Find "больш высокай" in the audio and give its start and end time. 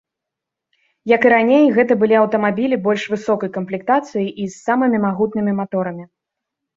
2.87-3.49